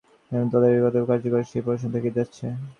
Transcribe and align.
ফলে 0.31 0.45
তদারকি 0.51 0.79
কতটা 0.83 1.07
কার্যকর, 1.09 1.41
সেই 1.51 1.63
প্রশ্ন 1.65 1.85
থেকেই 1.93 2.15
যাচ্ছে। 2.17 2.45